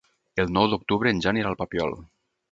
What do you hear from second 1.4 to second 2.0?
irà al Papiol.